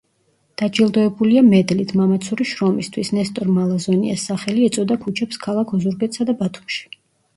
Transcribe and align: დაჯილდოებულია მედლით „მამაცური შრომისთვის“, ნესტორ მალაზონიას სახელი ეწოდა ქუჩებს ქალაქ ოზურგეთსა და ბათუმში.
დაჯილდოებულია 0.59 1.43
მედლით 1.49 1.93
„მამაცური 1.99 2.47
შრომისთვის“, 2.53 3.13
ნესტორ 3.17 3.53
მალაზონიას 3.61 4.25
სახელი 4.33 4.67
ეწოდა 4.71 4.99
ქუჩებს 5.07 5.43
ქალაქ 5.49 5.77
ოზურგეთსა 5.81 6.29
და 6.31 6.37
ბათუმში. 6.41 6.83